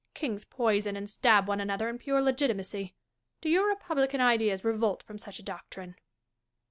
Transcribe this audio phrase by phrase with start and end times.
[0.15, 2.95] Kings poison and stab one another in pure legitimacy.
[3.39, 5.95] Do your republican ideas revolt from such a doctrine